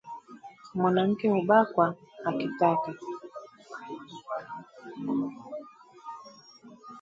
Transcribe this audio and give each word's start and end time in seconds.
Mwanamke 0.75 1.25
hubakwa 1.33 1.85
akitaka 2.29 2.89